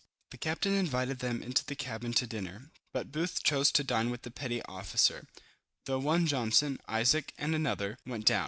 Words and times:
The 0.31 0.37
captain 0.39 0.73
invited 0.73 1.19
them 1.19 1.43
into 1.43 1.63
the 1.63 1.75
cabin 1.75 2.11
to 2.13 2.25
dinner, 2.25 2.71
but 2.91 3.11
Booth 3.11 3.43
chose 3.43 3.71
to 3.73 3.83
dine 3.83 4.09
with 4.09 4.23
the 4.23 4.31
petty 4.31 4.63
officer, 4.63 5.27
though 5.85 5.99
one 5.99 6.25
Johnson, 6.25 6.79
Isaac 6.87 7.35
and 7.37 7.53
another, 7.53 7.99
went 8.03 8.25
down. 8.25 8.39